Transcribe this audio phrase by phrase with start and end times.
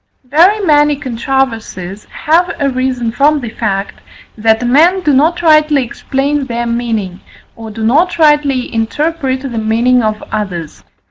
[0.23, 4.01] Very many controversies have arisen from the fact,
[4.35, 7.19] that men do not rightly explain their meaning,
[7.55, 10.83] or do not rightly interpret the meaning of others.